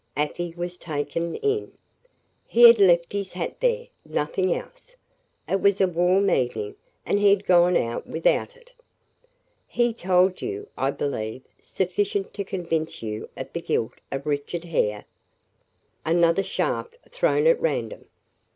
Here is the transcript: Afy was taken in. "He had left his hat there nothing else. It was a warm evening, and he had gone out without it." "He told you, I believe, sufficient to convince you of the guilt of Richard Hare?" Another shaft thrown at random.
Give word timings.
Afy 0.17 0.51
was 0.57 0.79
taken 0.79 1.35
in. 1.35 1.73
"He 2.47 2.63
had 2.65 2.79
left 2.79 3.13
his 3.13 3.33
hat 3.33 3.59
there 3.59 3.87
nothing 4.03 4.51
else. 4.51 4.95
It 5.47 5.61
was 5.61 5.79
a 5.79 5.87
warm 5.87 6.31
evening, 6.31 6.75
and 7.05 7.19
he 7.19 7.29
had 7.29 7.45
gone 7.45 7.77
out 7.77 8.07
without 8.07 8.55
it." 8.55 8.71
"He 9.67 9.93
told 9.93 10.41
you, 10.41 10.67
I 10.75 10.89
believe, 10.89 11.43
sufficient 11.59 12.33
to 12.33 12.43
convince 12.43 13.03
you 13.03 13.29
of 13.37 13.53
the 13.53 13.61
guilt 13.61 13.93
of 14.11 14.25
Richard 14.25 14.63
Hare?" 14.63 15.05
Another 16.03 16.41
shaft 16.41 16.97
thrown 17.11 17.45
at 17.45 17.61
random. 17.61 18.05